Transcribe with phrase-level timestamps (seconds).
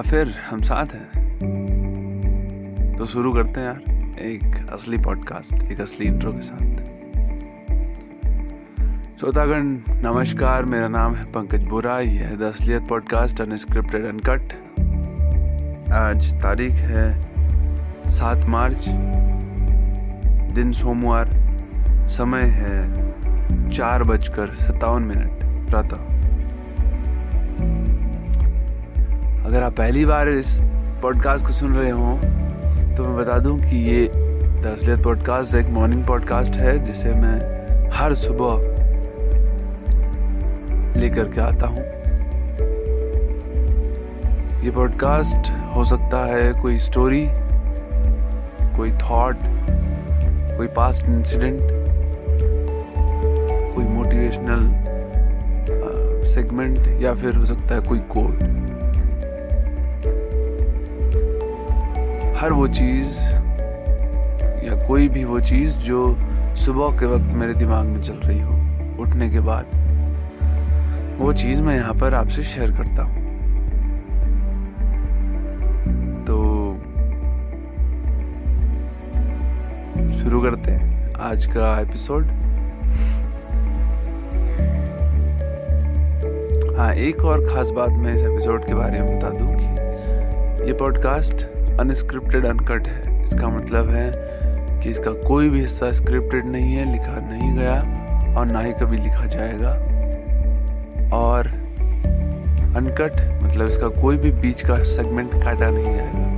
[0.00, 1.28] सो so, एक बार फिर हम साथ हैं।
[2.98, 3.80] तो शुरू करते हैं यार
[4.18, 6.76] एक असली पॉडकास्ट एक असली इंट्रो के साथ।
[9.20, 14.52] श्रोतागण नमस्कार मेरा नाम है पंकज बोरा यह है द असलियत पॉडकास्ट अनस्क्रिप्टेड अनकट
[15.92, 17.34] आज तारीख है
[18.10, 18.84] सात मार्च
[20.54, 21.28] दिन सोमवार
[22.08, 23.10] समय है
[23.70, 25.30] चार बजकर सत्तावन मिनट
[25.70, 26.09] प्रातः
[29.50, 30.58] अगर आप पहली बार इस
[31.02, 32.12] पॉडकास्ट को सुन रहे हो
[32.96, 34.10] तो मैं बता दूँ कि ये
[34.62, 38.56] द असलियत पॉडकास्ट एक मॉर्निंग पॉडकास्ट है, जिसे मैं हर सुबह
[41.00, 41.82] लेकर के आता हूँ।
[44.64, 47.26] ये पॉडकास्ट हो सकता है कोई स्टोरी
[48.76, 49.36] कोई थॉट
[50.58, 51.60] कोई पास्ट इंसिडेंट
[53.74, 54.72] कोई मोटिवेशनल
[56.24, 58.59] सेगमेंट या फिर हो सकता है कोई कोड
[62.40, 63.18] हर वो चीज़
[64.66, 66.16] या कोई भी वो चीज़ जो
[66.56, 68.54] सुबह के वक्त मेरे दिमाग में चल रही हो,
[69.02, 69.66] उठने के बाद,
[71.18, 73.20] वो चीज़ मैं यहाँ पर आपसे शेयर करता हूँ।
[76.24, 76.38] तो
[80.12, 82.26] शुरू करते हैं आज का एपिसोड
[86.78, 90.72] हाँ एक और ख़ास बात मैं इस एपिसोड के बारे में बता दूँ कि ये
[90.72, 94.10] पॉडकास्ट अनस्क्रिप्टेड अनकट है। इसका मतलब है
[94.82, 97.74] कि इसका कोई भी हिस्सा स्क्रिप्टेड नहीं है लिखा नहीं गया
[98.38, 99.70] और ना ही कभी लिखा जाएगा।
[101.16, 101.46] और
[102.76, 106.28] अनकट मतलब इसका कोई भी बीच का सेगमेंट काटा नहीं जाएगा।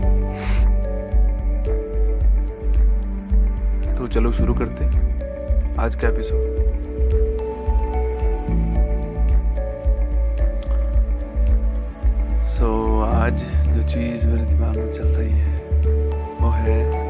[3.96, 4.86] तो चलो शुरू करते
[5.82, 6.40] आज का एपिसोड
[12.48, 13.44] सो so, आज
[13.84, 15.56] चीज़ मेरे दिमाग में चल रही है,
[16.40, 17.00] वो है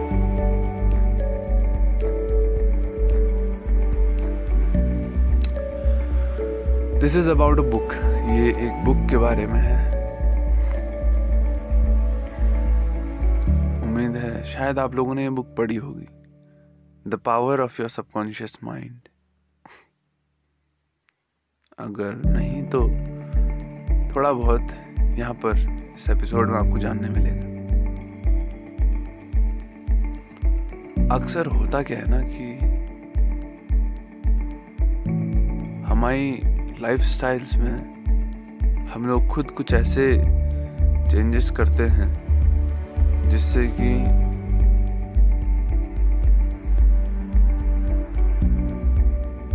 [7.00, 7.92] this is about a book
[8.30, 9.80] ये एक बुक के बारे में है।
[13.82, 16.08] उम्मीद है शायद आप लोगों ने ये बुक पढ़ी होगी।
[17.08, 19.08] The power of your subconscious mind
[21.78, 22.80] अगर नहीं तो
[24.14, 24.74] थोड़ा बहुत
[25.18, 25.58] यहाँ पर
[25.94, 27.50] इस एपिसोड में आपको जानने मिलेगा।
[31.14, 32.44] अक्सर होता क्या है ना कि
[35.86, 36.30] हमारी
[36.80, 40.12] लाइफ स्टाइल्स में हम लोग खुद कुछ ऐसे
[41.10, 42.08] चेंजेस करते हैं,
[43.28, 43.92] जिससे कि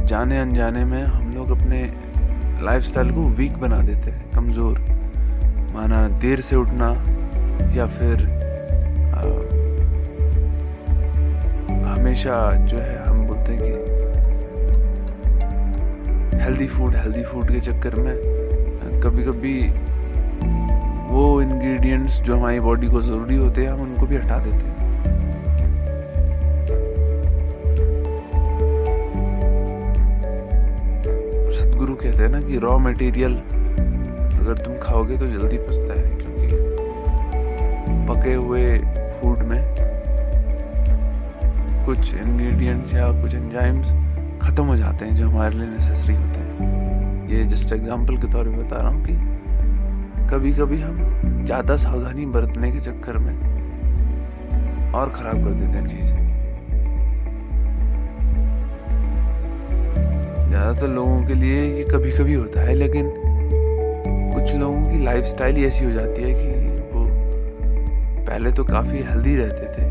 [0.06, 1.84] जाने अनजाने में हम लोग अपने
[2.66, 4.97] लाइफस्टाइल को वीक बना देते हैं, कमज़ोर।
[5.78, 6.88] माना देर से उठना
[7.76, 8.22] या फिर
[9.14, 9.22] आ,
[11.90, 13.72] हमेशा जो है हम बोलते हैं कि
[16.40, 18.16] हेल्दी फ़ूड हेल्दी फ़ूड के चक्कर में
[19.04, 19.54] कभी कभी
[21.12, 24.76] वो इंग्रेडिएंट्स जो हमारी बॉडी को ज़रूरी होते हैं हम उनको भी हटा देते हैं।
[31.52, 33.42] सदगुरु कहते हैं ना कि रॉ मटेरियल
[34.48, 36.48] अगर तुम खाओगे तो जल्दी पचता है, क्योंकि
[38.08, 38.78] पके हुए
[39.14, 39.64] फ़ूड में
[41.86, 43.92] कुछ इंग्रेडिएंट्स या कुछ एंजाइम्स
[44.42, 48.50] ख़त्म हो जाते हैं जो हमारे लिए नेसेसरी होते हैं। ये जस्ट एग्जांपल के तौर
[48.50, 49.14] पे बता रहा हूँ कि
[50.30, 53.34] कभी कभी हम ज़्यादा सावधानी बरतने के चक्कर में
[54.94, 56.26] और ख़राब कर देते हैं चीज़ें।
[60.50, 63.12] ज़्यादातर लोगों के लिए ये कभी कभी होता है, लेकिन
[64.48, 66.52] कुछ लोगों की लाइफस्टाइल ऐसी हो जाती है कि
[66.92, 67.02] वो
[68.28, 69.88] पहले तो काफ़ी हेल्दी रहते थे।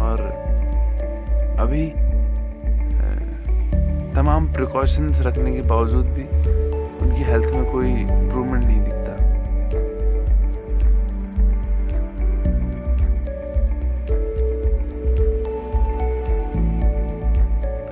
[0.00, 0.22] और
[1.60, 1.86] अभी
[4.14, 6.24] तमाम प्रिकॉशंस रखने के बावजूद भी
[7.02, 9.16] उनकी हेल्थ में कोई इम्प्रूवमेंट नहीं दिखता।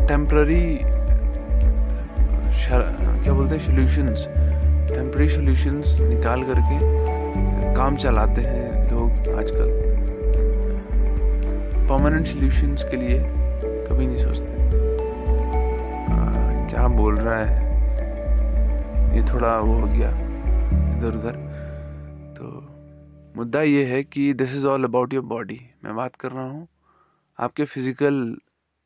[0.06, 0.64] टेम्प्ररी
[3.46, 4.26] बोलते हैं सोल्यूशंस
[4.88, 9.68] टेम्प्रेरी सोल्यूशंस निकाल करके काम चलाते हैं लोग आजकल।
[11.88, 13.18] परमानेंट सोल्यूशंस के लिए
[13.86, 14.52] कभी नहीं सोचते।
[16.06, 16.16] आ,
[16.70, 17.54] क्या बोल रहा है?
[19.16, 20.10] ये थोड़ा वो हो गया
[20.96, 21.38] इधर उधर।
[22.38, 22.50] तो
[23.36, 26.66] मुद्दा ये है कि this is all about your body मैं बात कर रहा हूँ
[27.38, 28.36] आपके फ़िज़िकल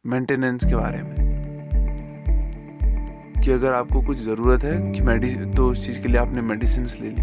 [0.05, 1.20] मेंटेनेंस के बारे में।
[3.41, 6.85] कि अगर आपको कुछ ज़रूरत है कि मेडि तो उस चीज़ के लिए आपने मेडिसिन
[7.01, 7.23] ले ली।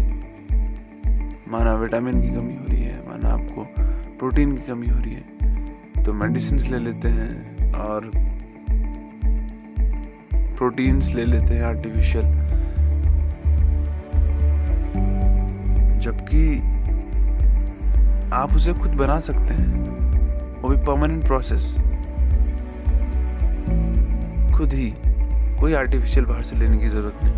[1.48, 3.66] माना विटामिन की कमी हो रही है, माना आपको
[4.18, 8.10] प्रोटीन की कमी हो रही है तो मेडिसिन ले लेते हैं और
[10.34, 12.24] प्रोटीन्स ले लेते हैं आर्टिफिशियल
[16.00, 16.58] जबकि
[18.34, 19.68] आप उसे खुद बना सकते हैं।
[20.60, 21.74] वो भी परमानेंट प्रोसेस
[24.56, 24.92] खुद ही।
[25.60, 27.32] कोई आर्टिफिशियल बाहर से लेने की ज़रूरत नहीं।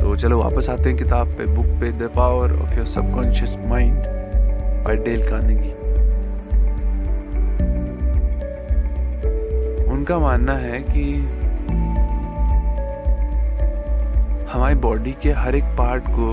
[0.00, 3.98] तो चलो वापस आते हैं किताब पे बुक पे the power of your subconscious mind
[4.84, 5.72] by Dale Carnegie
[9.92, 11.04] उनका मानना है कि
[14.52, 16.32] हमारी बॉडी के हर एक पार्ट को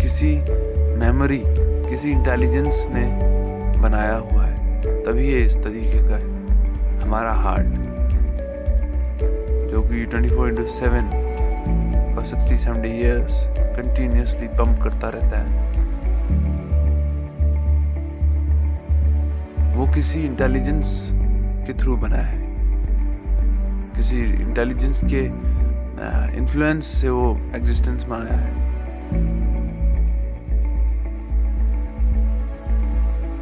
[0.00, 0.36] किसी
[0.96, 3.04] मेमोरी किसी इंटेलिजेंस ने
[3.80, 4.54] बनाया हुआ है।
[5.04, 7.66] तभी ये इस तरीके का है। हमारा हार्ट
[9.76, 11.08] जो कि ट्वेंटी फोर इंटू सेवन
[12.18, 13.42] और sixty seventy years
[13.76, 15.48] continuously pump करता रहता है।
[19.76, 21.10] वो किसी इंटेलिजेंस
[21.66, 22.38] के थ्रू बना है।
[23.96, 25.22] किसी इंटेलिजेंस के
[26.38, 28.52] इन्फ्लुएंस से वो एग्जिस्टेंस में आया है।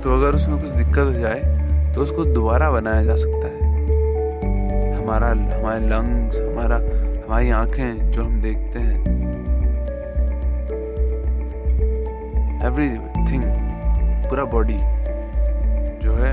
[0.03, 1.41] तो अगर उसमें कुछ दिक्कत हो जाए
[1.95, 3.54] तो उसको दोबारा बनाया जा सकता है।
[5.15, 6.77] हमारा हमारे लंग्स हमारा,
[7.27, 8.99] हमारी आँखें जो हम देखते हैं।
[12.67, 12.89] एवरी
[13.31, 13.43] थिंग
[14.31, 14.79] पूरा बॉडी
[16.03, 16.33] जो है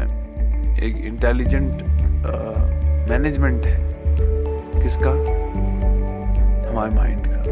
[0.83, 1.83] एक इंटेलिजेंट
[3.10, 3.78] मैनेजमेंट है।
[4.81, 5.12] किसका?
[6.69, 7.44] हमारे माइंड का।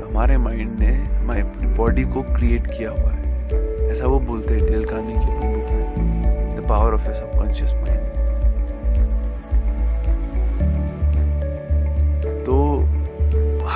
[0.00, 1.42] तो हमारे माइंड ने हमारी
[1.78, 3.22] बॉडी को क्रिएट किया हुआ है।
[3.90, 7.99] ऐसा वो बोलते हैं डेल कहानी की बुक में the power of a subconscious mind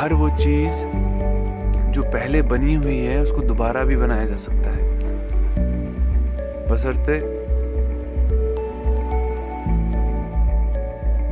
[0.05, 0.75] हर वो चीज़
[1.91, 4.99] जो पहले बनी हुई है, उसको दोबारा भी बनाया जा सकता है।
[6.69, 7.21] बसरते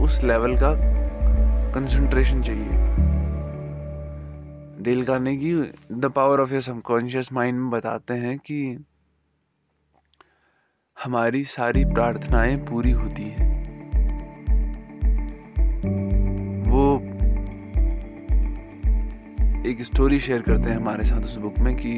[0.05, 0.75] उस लेवल का
[1.73, 2.69] कंसंट्रेशन चाहिए।
[4.83, 5.55] Dale Carnegie
[5.93, 8.85] the power of your subconscious mind में बताते हैं कि
[11.05, 13.52] हमारी सारी प्रार्थनाएँ पूरी होती हैं।
[19.73, 21.91] एक स्टोरी शेयर करते हैं हमारे साथ उस बुक में कि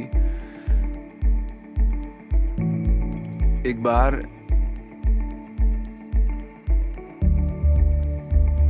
[3.70, 4.14] एक बार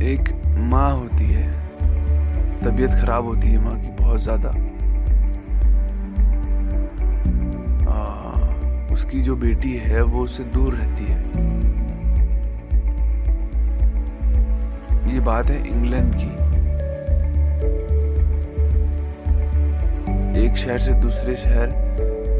[0.03, 0.31] एक
[0.71, 1.47] माँ होती है,
[2.63, 4.49] तबीयत खराब होती है माँ की बहुत ज़्यादा।
[8.93, 11.19] उसकी जो बेटी है वो उससे दूर रहती है।
[15.13, 16.54] ये बात है इंग्लैंड की।
[20.35, 21.71] एक शहर से दूसरे शहर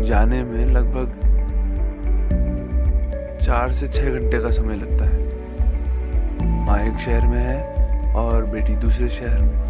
[0.05, 1.11] जाने में लगभग
[3.41, 5.23] चार से छह घंटे का समय लगता है।
[6.65, 9.63] माँ एक शहर में है और बेटी दूसरे शहर में।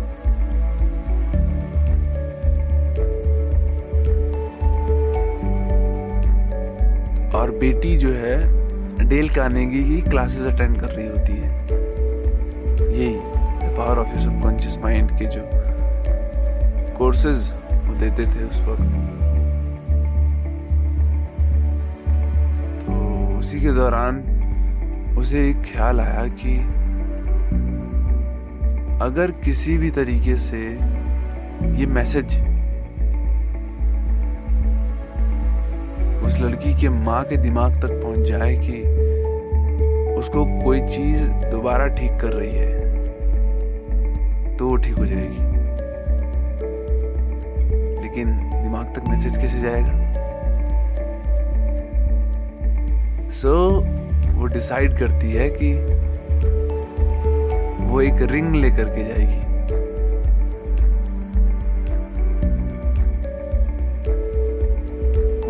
[7.32, 11.50] और बेटी जो है डेल कानेगी की क्लासेस अटेंड कर रही होती है।
[12.92, 13.16] यही
[13.78, 15.42] power of your subconscious mind के जो
[16.98, 17.52] कोर्सेज
[18.00, 18.90] देते थे उस वक्त।
[22.82, 22.94] तो
[23.40, 24.24] उसी के दौरान
[25.18, 26.58] उसे एक ख्याल आया कि
[29.02, 30.62] अगर किसी भी तरीके से
[31.78, 32.36] ये मैसेज
[36.26, 38.82] उस लड़की के माँ के दिमाग तक पहुँच जाए कि
[40.20, 42.74] उसको कोई चीज़ दोबारा ठीक कर रही है
[44.58, 45.45] तो वो ठीक हो जाएगी।
[48.16, 49.92] लेकिन दिमाग तक मैसेज कैसे जाएगा?
[53.30, 55.74] सो so, वो डिसाइड करती है कि
[57.84, 59.40] वो एक रिंग लेकर के जाएगी।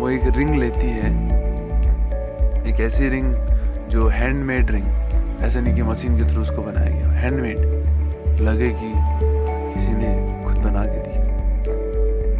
[0.00, 1.10] वो एक रिंग लेती है।
[2.66, 3.34] एक ऐसी रिंग
[3.88, 7.60] जो हैंडमेड रिंग ऐसे नहीं कि मशीन के थ्रू उसको बनाया गया हैंडमेड
[8.40, 8.92] लगे कि
[9.74, 10.25] किसी ने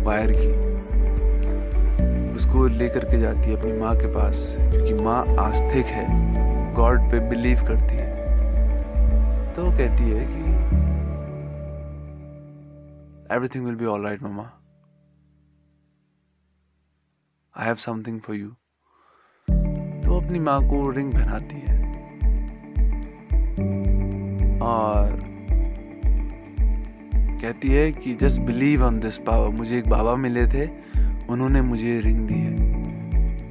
[0.06, 0.48] वायर की,
[2.36, 6.04] उसको लेकर के जाती है अपनी माँ के पास, क्योंकि माँ आस्थिक है,
[6.74, 8.14] गॉड पे बिलीव करती है।
[9.54, 10.44] तो वो कहती है कि
[13.34, 14.42] everything will be all right mama.
[17.54, 18.48] I have something for you
[20.02, 21.74] तो अपनी माँ को रिंग पहनाती है।
[24.62, 25.25] और
[27.46, 30.64] कहती है कि just believe on this power मुझे एक बाबा मिले थे,
[31.30, 32.54] उन्होंने मुझे रिंग दी है।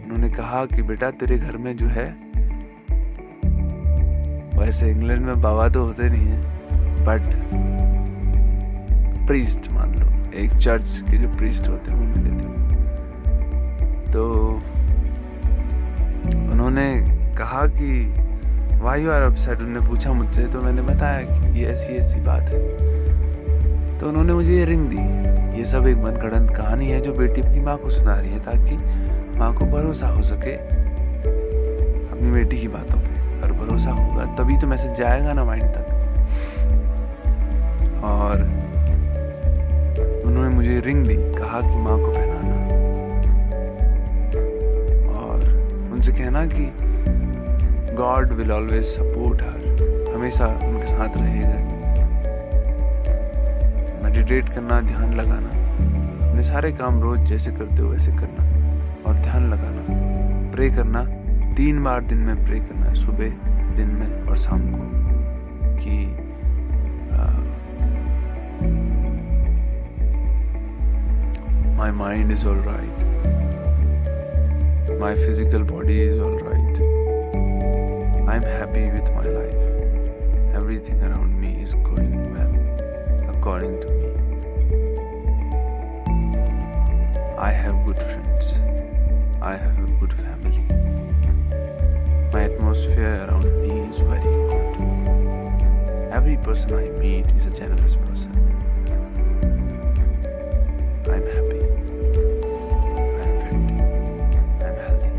[0.03, 2.05] उन्होंने कहा कि बेटा, तेरे घर में जो है
[4.59, 6.41] वैसे इंग्लैंड में बाबा तो होते नहीं है
[7.05, 7.21] बट
[9.27, 12.47] प्रीस्ट मान लो, एक चर्च के जो प्रीस्ट होते हैं, वो मिले थे।
[14.11, 14.25] तो
[16.51, 16.91] उन्होंने
[17.37, 18.03] कहा कि
[18.83, 22.49] वाई यू आर अपसेट उन्होंने पूछा मुझसे तो मैंने बताया कि ये ऐसी ऐसी बात
[22.49, 23.04] है।
[23.99, 27.59] तो उन्होंने मुझे ये रिंग दी। ये सब एक मनगढ़ंत कहानी है जो बेटी अपनी
[27.59, 28.75] माँ को सुना रही है ताकि
[29.37, 30.53] माँ को भरोसा हो सके
[32.11, 35.85] अपनी बेटी की बातों पे। अगर भरोसा होगा, तभी तो मैसेज जाएगा ना माइंड तक।
[38.03, 38.41] और
[40.25, 42.55] उन्होंने मुझे रिंग दी, कहा कि माँ को पहनाना।
[45.19, 46.71] और उनसे कहना कि
[47.95, 51.74] God will always support her हमेशा उनके साथ रहेगा।
[54.15, 55.49] मेडिटेट करना, ध्यान लगाना,
[56.25, 58.43] अपने सारे काम रोज जैसे करते हो वैसे करना
[59.05, 61.03] और ध्यान लगाना। प्रे करना,
[61.55, 64.83] तीन बार दिन में प्रे करना, सुबह दिन में और शाम को
[65.79, 65.97] कि
[71.77, 73.03] my mind is all right
[75.01, 76.79] my physical body is all right
[78.29, 82.74] I am happy with my life everything around me is going well
[83.44, 84.08] according to me.
[87.38, 88.58] I have good friends.
[89.40, 90.64] I have a good family.
[92.32, 94.66] My atmosphere around me is very good.
[96.12, 98.32] Every person I meet is a generous person.
[101.06, 101.60] I'm happy.
[103.22, 103.62] I'm fit.
[104.66, 105.14] I'm healthy.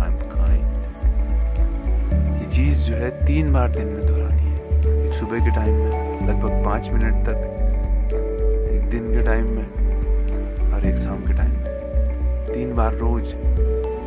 [0.00, 0.66] I'm kind.
[2.40, 4.39] ये चीज जो है तीन बार दिन में दोहरानी है एक
[5.21, 7.37] सुबह के टाइम में, लगभग पाँच मिनट तक,
[8.71, 13.33] एक दिन के टाइम में और एक शाम के टाइम में। तीन बार रोज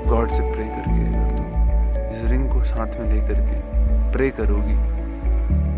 [0.08, 1.46] गॉड से प्रे करके अगर तुम
[2.12, 3.60] इस रिंग को साथ में लेकर के
[4.12, 4.74] प्रे करोगी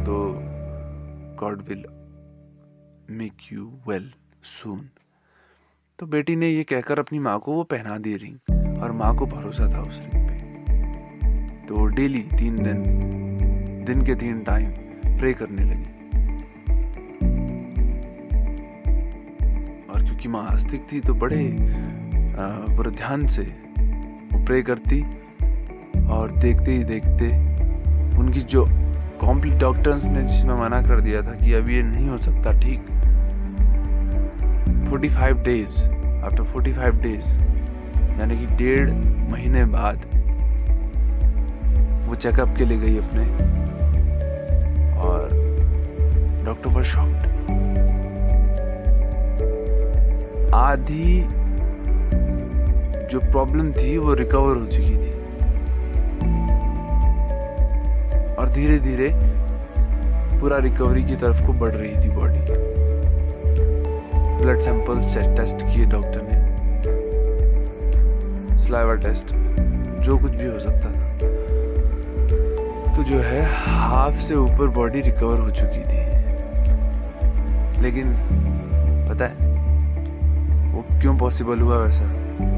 [0.04, 0.16] तो
[1.40, 1.84] God will
[3.10, 4.10] make you well
[4.42, 4.80] soon
[5.98, 9.26] तो बेटी ने ये कहकर अपनी माँ को वो पहना दी रिंग और माँ को
[9.26, 12.82] भरोसा था उस रिंग पे। तो डेली तीन दिन
[13.86, 14.72] दिन के तीन टाइम
[15.18, 15.94] प्रे करने लगी।
[19.92, 21.56] और क्योंकि माँ आस्तिक थी तो बड़े
[22.38, 25.02] पूरे ध्यान से वो प्रे करती
[26.08, 27.28] और देखते ही देखते
[28.18, 28.64] उनकी जो
[29.20, 32.80] कॉम्प्लीट डॉक्टर्स ने जिसमें मना कर दिया था कि अब ये नहीं हो सकता ठीक
[34.90, 35.82] 45 डेज़
[36.26, 37.38] आफ्टर 45 डेज़
[38.20, 38.90] यानी कि डेढ़
[39.30, 40.04] महीने बाद
[42.08, 43.24] वो चेकअप के लिए गई अपने।
[44.98, 45.28] और
[46.44, 47.26] डॉक्टर वर शॉक्ड।
[50.54, 51.22] आधी
[53.10, 55.16] जो प्रॉब्लम थी, वो रिकवर हो चुकी थी।
[58.34, 59.12] और धीरे धीरे
[60.40, 62.38] पूरा रिकवरी की तरफ़ को बढ़ रही थी बॉडी।
[64.42, 66.46] ब्लड सैंपल्स टेस्ट किए डॉक्टर ने।
[68.58, 69.26] स्लाइवर टेस्ट,
[70.00, 70.95] जो कुछ भी हो सकता था।
[72.96, 76.06] तो जो है हाफ़ से ऊपर बॉडी रिकवर हो चुकी थी।
[77.82, 78.12] लेकिन,
[79.08, 79.34] पता है,
[80.72, 82.04] वो क्यों पॉसिबल हुआ वैसा?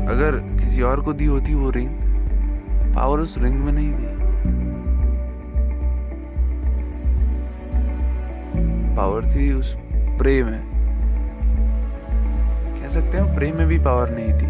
[0.09, 1.90] अगर किसी और को दी होती वो रिंग
[2.95, 4.18] पावर उस रिंग में नहीं दी
[8.97, 10.62] पावर थी उस प्रे में।
[12.83, 14.47] कह सकते हैं प्रेम में भी पावर नहीं थी।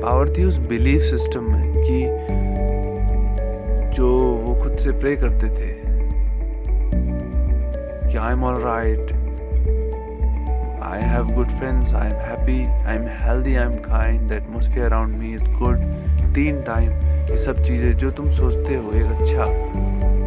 [0.00, 2.26] पावर थी उस बिलीफ सिस्टम में कि
[3.96, 4.29] जो
[4.62, 5.72] खुद से प्रे करते थे
[8.10, 9.12] कि I am all right
[10.82, 15.16] I have good friends I am happy I am healthy I am kind atmosphere around
[15.16, 15.78] me is good
[16.34, 16.90] तीन टाइम
[17.30, 19.44] ये सब चीज़ें जो तुम सोचते हो, एक अच्छा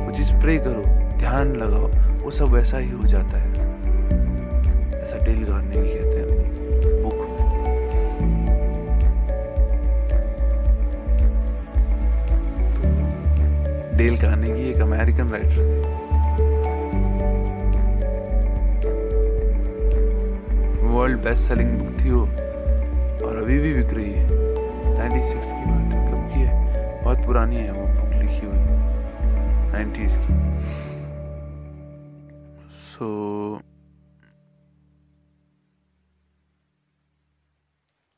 [0.05, 0.83] वो चीज़ प्रे करो,
[1.17, 1.87] ध्यान लगाओ,
[2.23, 3.51] वो सब वैसा ही हो जाता है।
[5.01, 6.22] ऐसा डेल गाने की कहते हैं।
[13.97, 16.03] डेल कार्नेगी एक अमेरिकन राइटर थे।
[20.83, 22.21] वर्ल्ड बेस्ट सेलिंग बुक थी वो
[23.27, 24.27] और अभी भी बिक रही है।
[24.95, 26.63] 96 की बात है। कब की है?
[27.03, 28.63] बहुत पुरानी है वो बुक लिखी हुई।
[29.71, 30.63] 90s की।
[32.69, 33.65] सो so,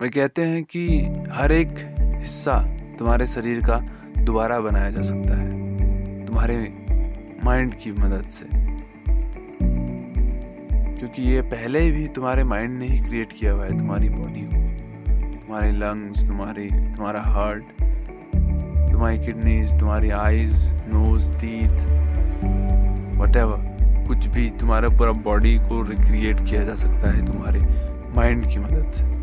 [0.01, 1.01] वे कहते हैं कि
[1.31, 3.81] हर एक हिस्सा तुम्हारे शरीर का
[4.23, 5.54] दोबारा बनाया जा सकता है।
[6.35, 6.73] तुम्हारे
[7.43, 8.45] माइंड की मदद से।
[10.97, 14.55] क्योंकि ये पहले भी तुम्हारे माइंड ने ही क्रिएट किया हुआ है, तुम्हारी बॉडी को।
[15.39, 17.63] तुम्हारे लंग्स तुम्हारी, तुम्हारा हार्ट
[18.91, 21.79] तुम्हारी किडनीज तुम्हारी आईज नोज़ टीथ
[23.19, 23.33] वट
[24.07, 27.59] कुछ भी तुम्हारा पूरा बॉडी को रिक्रिएट किया जा सकता है तुम्हारे
[28.15, 29.14] माइंड की मदद से।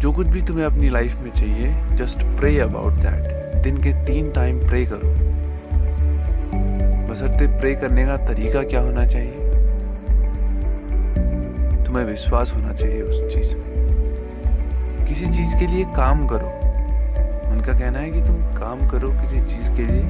[0.00, 4.30] जो कुछ भी तुम्हें अपनी लाइफ में चाहिए जस्ट प्रे अबाउट दैट दिन के तीन
[4.30, 5.08] टाइम प्रे करो।
[7.08, 9.32] बसरते प्रे करने का तरीका क्या होना चाहिए?
[11.84, 16.48] तुम्हें विश्वास होना चाहिए उस चीज़ में। किसी चीज़ के लिए काम करो।
[17.50, 20.02] उनका कहना है कि तुम काम करो किसी चीज़ के लिए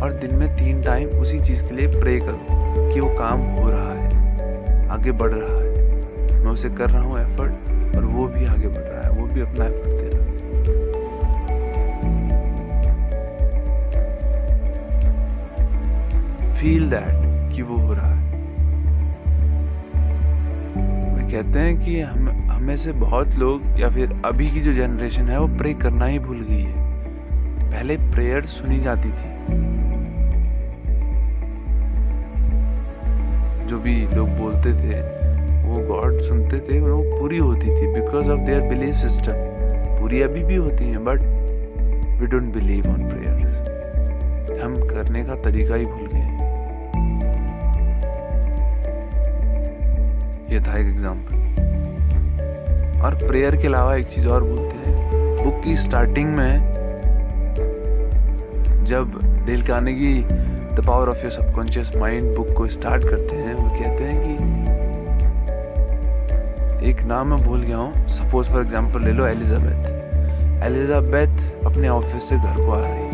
[0.00, 2.40] और दिन में तीन टाइम उसी चीज़ के लिए प्रे करो
[2.94, 7.18] कि वो काम हो रहा है, आगे बढ़ रहा है। मैं उसे कर रहा हूँ
[7.20, 7.52] एफर्ट
[7.96, 10.22] और वो भी आगे बढ़ रहा है। वो भी अपना एफर्ट दे रहा
[16.54, 18.30] फील दैट कि वो हो रहा है।
[21.14, 25.28] वे कहते हैं कि हम, हमें से बहुत लोग या फिर अभी की जो जनरेशन
[25.28, 26.74] है वो प्रे करना ही भूल गई है।
[27.70, 29.32] पहले प्रेयर सुनी जाती थी।
[33.66, 35.21] जो भी लोग बोलते थे
[35.72, 39.32] वो गॉड सुनते थे, वो पूरी होती थी because of their believe system
[40.00, 41.20] पूरी अभी भी होती हैं but
[42.20, 46.30] we don't believe on prayer हम करने का तरीका ही भूल गए
[50.54, 51.34] ये था एक एग्ज़ाम्पल
[53.04, 56.72] और प्रेयर के अलावा एक चीज़ और बोलते हैं। बुक की स्टार्टिंग में
[58.86, 60.22] जब डेल की
[60.74, 64.51] the power of your subconscious mind book को स्टार्ट करते हैं, वो कहते हैं कि
[66.82, 72.28] एक नाम मैं भूल गया हूँ। सपोज़ फॉर एग्ज़ाम्पल ले लो एलिजाबेथ एलिजाबेथ अपने ऑफ़िस
[72.28, 73.10] से घर को आ रही है।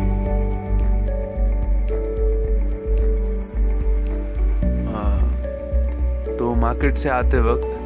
[6.37, 7.77] तो मार्केट से आते वक्त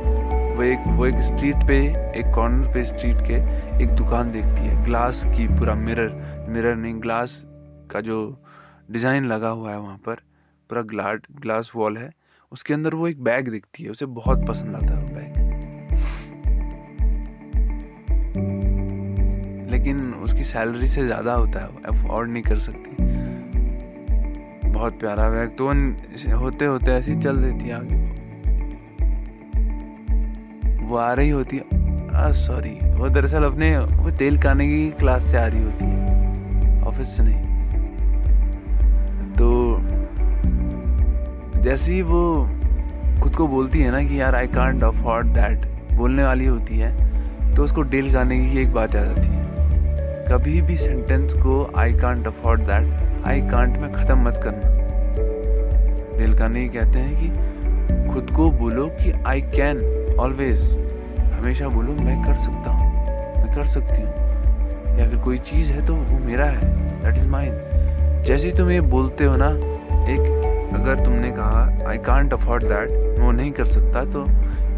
[0.58, 1.78] वो एक वो एक स्ट्रीट पे,
[2.20, 3.36] एक कॉर्नर पे स्ट्रीट के
[3.84, 7.44] एक दुकान देखती है। ग्लास की पूरा मिरर मिरर नहीं ग्लास
[7.92, 8.18] का जो
[8.92, 10.16] डिज़ाइन लगा हुआ है वहाँ पर,
[10.70, 12.12] पूरा ग्लाट ग्लास वॉल है,
[12.52, 15.13] उसके अंदर वो एक बैग दिखती है, उसे बहुत पसंद आता है।
[19.84, 22.92] लेकिन उसकी सैलरी से ज़्यादा होता है अफोर्ड नहीं कर सकती।
[24.70, 25.66] बहुत प्यारा बैग तो
[26.38, 27.96] होते होते ऐसी चल देती है आगे।
[30.84, 35.38] वो आ रही होती है। सॉरी वो दरअसल अपने, वो तेल खाने की क्लास से
[35.38, 37.42] आ रही होती है। ऑफ़िस से नहीं।
[39.36, 39.52] तो
[41.62, 42.24] जैसे ही वो
[43.24, 47.56] खुद को बोलती है ना कि यार आई कांट अफोर्ड दैट बोलने वाली होती है
[47.56, 49.43] तो उसको डील करने की एक बात याद आती है।
[50.30, 54.70] कभी भी सेंटेंस को I can't afford that I can't में ख़त्म मत करना.
[56.18, 60.78] डील करने कहते हैं कि, खुद को बोलो कि आई कैन ऑलवेज
[61.34, 62.92] हमेशा बोलो, मैं कर सकता हूँ,
[63.38, 64.98] मैं कर सकती हूँ.
[65.00, 66.72] या फिर कोई चीज़ है तो वो मेरा है
[67.04, 69.50] दैट इज़ माइन जैसे तुम ये बोलते हो ना,
[70.10, 74.26] एक अगर तुमने कहा आई कांट अफोर्ड दैट वो नहीं कर सकता तो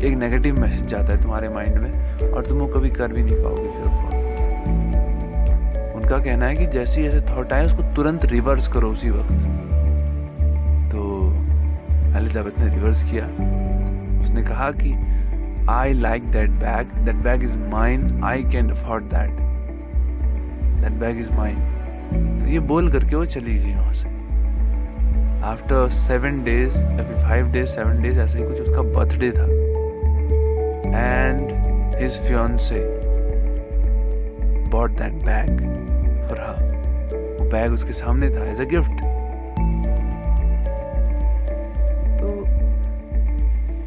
[0.08, 3.44] एक नेगेटिव मैसेज जाता है तुम्हारे माइंड में और तुम वो कभी कर भी नहीं
[3.44, 4.25] पाओगे फिर अफोर्ड
[6.06, 9.46] उनका कहना है कि जैसे ऐसे थॉट आए, उसको तुरंत रिवर्स करो उसी वक्त
[10.92, 11.06] तो
[12.18, 13.26] एलिजाबेथ ने रिवर्स किया
[14.22, 14.92] उसने कहा कि
[15.70, 16.92] I like that bag.
[17.06, 18.06] That bag is mine.
[18.24, 19.42] I can afford that.
[20.84, 21.60] That bag is mine.
[22.14, 24.10] तो ये बोल करके वो चली गई वहाँ से
[25.44, 26.84] after seven days
[27.24, 29.48] five days seven days ऐसे ही कुछ उसका बर्थडे था
[31.00, 31.50] and
[32.02, 32.84] his fiancee
[34.70, 35.75] bought that bag
[36.28, 36.56] for her
[37.40, 39.04] वो बैग उसके सामने था एज अ गिफ्ट
[42.20, 42.28] तो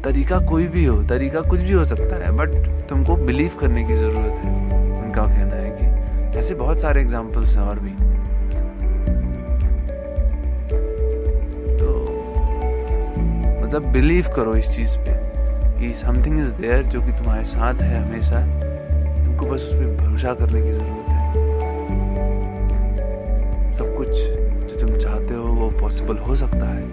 [0.03, 2.49] तरीका कोई भी हो, तरीका कुछ भी हो सकता है बट
[2.89, 4.51] तुमको बिलीव करने की ज़रूरत है,
[4.99, 7.91] उनका कहना है कि ऐसे बहुत सारे एग्जाम्पल्स हैं और भी।
[11.77, 11.89] तो
[13.61, 15.17] मतलब बिलीव करो इस चीज़ पे
[15.79, 18.39] कि समथिंग इज़ देयर जो कि तुम्हारे साथ है हमेशा।
[19.25, 20.98] तुमको बस उस पर भरोसा करने की ज़रूरत
[25.89, 26.83] पॉसिबल हो सकता है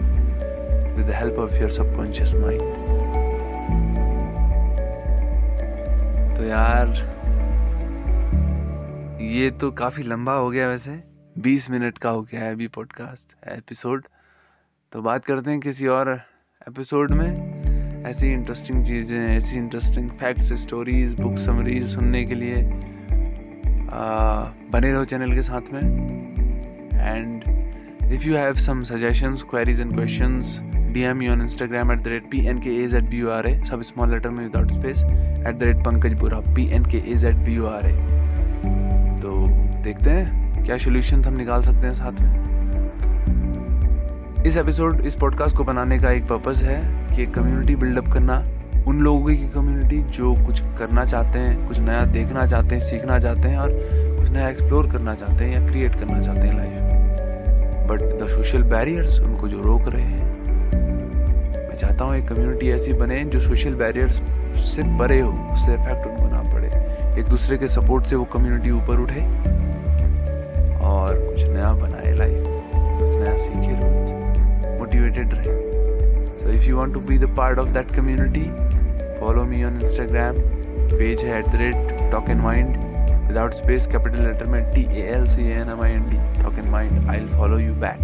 [0.94, 2.60] with the help of your subconscious mind
[6.36, 6.92] तो यार
[9.22, 10.92] ये तो काफ़ी लंबा हो गया वैसे।
[11.38, 14.06] बीस मिनट का हो गया है अभी पॉडकास्ट एपिसोड
[14.92, 16.12] तो बात करते हैं किसी और
[16.68, 22.62] एपिसोड में। ऐसी इंटरेस्टिंग चीज़ें ऐसी interesting facts stories book summaries सुनने के लिए
[23.92, 25.82] आ, बने रहो चैनल के साथ में।
[26.94, 27.55] And
[28.08, 30.60] If you have some suggestions, queries, and questions,
[30.94, 35.00] DM me on Instagram at the rate PNKAZBURA, सब small letter में without space,
[35.46, 37.90] at the rate Pankaj Bura, PNKAZBURA.
[39.22, 39.48] तो
[39.82, 42.46] देखते हैं क्या सोल्यूशन हम निकाल सकते हैं साथ में।
[44.46, 46.80] इस एपिसोड इस पॉडकास्ट को बनाने का एक पर्पस है
[47.16, 48.38] कि कम्युनिटी बिल्डअप करना।
[48.88, 53.18] उन लोगों की कम्युनिटी जो कुछ करना चाहते हैं कुछ नया देखना चाहते हैं सीखना
[53.18, 53.70] चाहते हैं और
[54.18, 56.95] कुछ नया एक्सप्लोर करना चाहते हैं या क्रिएट करना चाहते हैं लाइफ में
[57.86, 60.24] बट द सोशल बैरियर्स उनको जो रोक रहे हैं,
[61.68, 64.20] मैं चाहता हूँ एक कम्युनिटी ऐसी बने जो सोशल बैरियर्स
[64.66, 68.70] से परे हो, उससे इफ़ेक्ट उनको ना पड़े। एक दूसरे के सपोर्ट से वो कम्युनिटी
[68.70, 69.22] ऊपर उठे
[70.86, 75.54] और कुछ नया बनाए लाइफ कुछ नया सीखे रोज मोटिवेटेड रहे।
[76.40, 78.48] So if you want to be the part of that community
[79.20, 80.34] follow me on Instagram
[80.90, 82.85] page है at the rate talk and mind
[83.28, 86.20] without space capital letter में T A L C A N M I N D
[86.42, 88.02] talk in mind I'll follow you back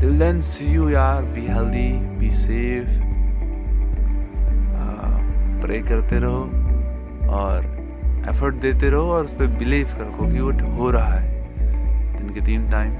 [0.00, 1.88] till then see you यार be healthy
[2.20, 3.00] be safe
[5.60, 6.40] pray uh, करते रहो
[7.36, 7.72] और
[8.28, 11.32] effort देते रहो और उस पर बिलीव रखो कि वो हो रहा है
[12.18, 12.92] दिन के तीन टाइम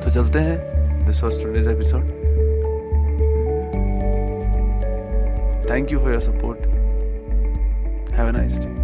[0.00, 2.02] तो चलते हैं this was today's episode
[5.70, 6.53] thank you for your support
[8.14, 8.83] Have a nice day.